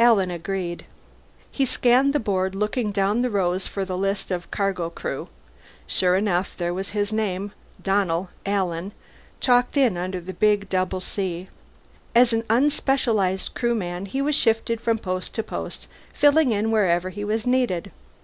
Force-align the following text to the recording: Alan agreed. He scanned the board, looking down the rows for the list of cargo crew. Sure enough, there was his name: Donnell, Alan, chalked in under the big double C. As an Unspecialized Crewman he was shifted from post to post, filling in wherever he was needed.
Alan 0.00 0.32
agreed. 0.32 0.84
He 1.52 1.64
scanned 1.64 2.12
the 2.12 2.18
board, 2.18 2.56
looking 2.56 2.90
down 2.90 3.22
the 3.22 3.30
rows 3.30 3.68
for 3.68 3.84
the 3.84 3.96
list 3.96 4.32
of 4.32 4.50
cargo 4.50 4.90
crew. 4.90 5.28
Sure 5.86 6.16
enough, 6.16 6.56
there 6.56 6.74
was 6.74 6.88
his 6.88 7.12
name: 7.12 7.52
Donnell, 7.80 8.30
Alan, 8.44 8.90
chalked 9.38 9.76
in 9.76 9.96
under 9.96 10.20
the 10.20 10.32
big 10.32 10.68
double 10.68 10.98
C. 10.98 11.48
As 12.16 12.32
an 12.32 12.42
Unspecialized 12.50 13.54
Crewman 13.54 14.06
he 14.06 14.20
was 14.20 14.34
shifted 14.34 14.80
from 14.80 14.98
post 14.98 15.34
to 15.36 15.42
post, 15.44 15.86
filling 16.12 16.50
in 16.50 16.72
wherever 16.72 17.10
he 17.10 17.22
was 17.24 17.46
needed. 17.46 17.92